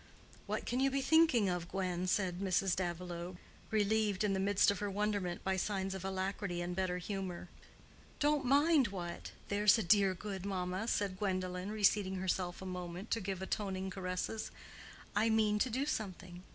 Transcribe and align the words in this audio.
"What 0.47 0.65
can 0.65 0.79
you 0.79 0.89
be 0.89 1.01
thinking 1.03 1.47
of, 1.47 1.67
Gwen?" 1.69 2.07
said 2.07 2.39
Mrs. 2.39 2.75
Davilow, 2.75 3.37
relieved 3.69 4.23
in 4.23 4.33
the 4.33 4.39
midst 4.39 4.71
of 4.71 4.79
her 4.79 4.89
wonderment 4.89 5.43
by 5.43 5.57
signs 5.57 5.93
of 5.93 6.03
alacrity 6.03 6.59
and 6.59 6.75
better 6.75 6.97
humor. 6.97 7.49
"Don't 8.19 8.43
mind 8.43 8.87
what, 8.87 9.31
there's 9.49 9.77
a 9.77 9.83
dear, 9.83 10.15
good 10.15 10.43
mamma," 10.43 10.87
said 10.87 11.19
Gwendolen, 11.19 11.71
reseating 11.71 12.15
herself 12.15 12.63
a 12.63 12.65
moment 12.65 13.11
to 13.11 13.21
give 13.21 13.43
atoning 13.43 13.91
caresses. 13.91 14.49
"I 15.15 15.29
mean 15.29 15.59
to 15.59 15.69
do 15.69 15.85
something. 15.85 16.41